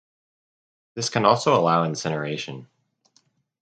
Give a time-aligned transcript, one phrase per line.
[0.95, 2.65] This can also allow incineration.